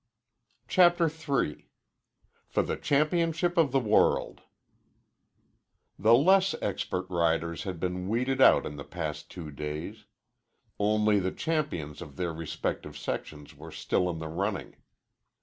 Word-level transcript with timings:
CHAPTER 0.67 1.05
III 1.07 1.69
FOR 2.47 2.63
THE 2.63 2.75
CHAMPIONSHIP 2.75 3.55
OF 3.55 3.71
THE 3.71 3.79
WORLD 3.79 4.41
The 5.99 6.15
less 6.15 6.55
expert 6.59 7.05
riders 7.07 7.65
had 7.65 7.79
been 7.79 8.07
weeded 8.07 8.41
out 8.41 8.65
in 8.65 8.77
the 8.77 8.83
past 8.83 9.29
two 9.29 9.51
days. 9.51 10.05
Only 10.79 11.19
the 11.19 11.31
champions 11.31 12.01
of 12.01 12.15
their 12.15 12.33
respective 12.33 12.97
sections 12.97 13.55
were 13.55 13.69
still 13.71 14.09
in 14.09 14.17
the 14.17 14.27
running. 14.27 14.77